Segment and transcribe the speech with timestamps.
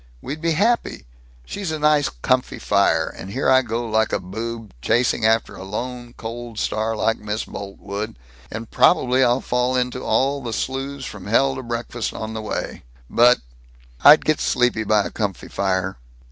[0.19, 1.05] We'd be happy.
[1.45, 5.63] She's a nice comfy fire, and here I go like a boob, chasing after a
[5.63, 8.15] lone, cold star like Miss Boltwood,
[8.51, 12.81] and probably I'll fall into all the slews from hell to breakfast on the way.
[13.11, 13.41] But
[14.03, 15.97] I'd get sleepy by a comfy fire."